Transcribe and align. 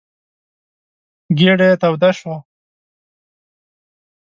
ګېډه 1.37 1.65
يې 1.71 1.75
توده 1.81 2.09
شوه. 2.19 2.37